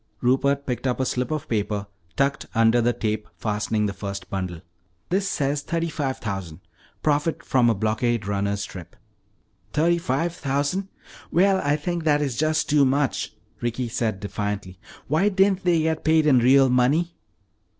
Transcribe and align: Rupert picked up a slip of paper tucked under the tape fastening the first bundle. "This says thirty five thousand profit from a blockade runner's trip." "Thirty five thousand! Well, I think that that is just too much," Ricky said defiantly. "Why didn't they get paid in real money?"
Rupert 0.19 0.65
picked 0.65 0.87
up 0.87 0.99
a 0.99 1.05
slip 1.05 1.29
of 1.29 1.47
paper 1.47 1.85
tucked 2.15 2.47
under 2.55 2.81
the 2.81 2.91
tape 2.91 3.27
fastening 3.37 3.85
the 3.85 3.93
first 3.93 4.31
bundle. 4.31 4.61
"This 5.09 5.27
says 5.29 5.61
thirty 5.61 5.89
five 5.89 6.17
thousand 6.17 6.61
profit 7.03 7.45
from 7.45 7.69
a 7.69 7.75
blockade 7.75 8.25
runner's 8.25 8.65
trip." 8.65 8.95
"Thirty 9.73 9.99
five 9.99 10.33
thousand! 10.33 10.87
Well, 11.31 11.61
I 11.63 11.75
think 11.75 12.03
that 12.05 12.17
that 12.17 12.25
is 12.25 12.35
just 12.35 12.67
too 12.67 12.83
much," 12.83 13.35
Ricky 13.61 13.87
said 13.89 14.19
defiantly. 14.19 14.79
"Why 15.07 15.29
didn't 15.29 15.65
they 15.65 15.83
get 15.83 16.03
paid 16.03 16.25
in 16.25 16.39
real 16.39 16.67
money?" 16.71 17.13